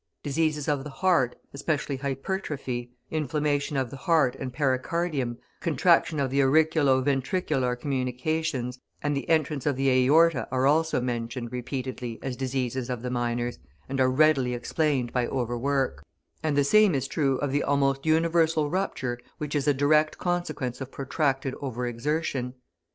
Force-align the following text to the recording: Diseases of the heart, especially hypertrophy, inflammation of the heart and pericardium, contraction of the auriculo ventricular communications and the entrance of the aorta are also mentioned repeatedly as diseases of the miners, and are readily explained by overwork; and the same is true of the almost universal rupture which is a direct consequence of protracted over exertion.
Diseases 0.23 0.67
of 0.67 0.83
the 0.83 0.89
heart, 0.89 1.35
especially 1.53 1.97
hypertrophy, 1.97 2.89
inflammation 3.11 3.77
of 3.77 3.91
the 3.91 3.97
heart 3.97 4.35
and 4.35 4.51
pericardium, 4.51 5.37
contraction 5.59 6.19
of 6.19 6.31
the 6.31 6.41
auriculo 6.41 7.03
ventricular 7.03 7.79
communications 7.79 8.79
and 9.03 9.15
the 9.15 9.29
entrance 9.29 9.67
of 9.67 9.75
the 9.75 9.89
aorta 9.91 10.47
are 10.49 10.65
also 10.65 10.99
mentioned 10.99 11.51
repeatedly 11.51 12.17
as 12.23 12.35
diseases 12.35 12.89
of 12.89 13.03
the 13.03 13.11
miners, 13.11 13.59
and 13.87 14.01
are 14.01 14.09
readily 14.09 14.55
explained 14.55 15.13
by 15.13 15.27
overwork; 15.27 16.03
and 16.41 16.57
the 16.57 16.63
same 16.63 16.95
is 16.95 17.07
true 17.07 17.37
of 17.37 17.51
the 17.51 17.61
almost 17.61 18.03
universal 18.03 18.71
rupture 18.71 19.19
which 19.37 19.53
is 19.53 19.67
a 19.67 19.71
direct 19.71 20.17
consequence 20.17 20.81
of 20.81 20.91
protracted 20.91 21.53
over 21.61 21.85
exertion. 21.85 22.55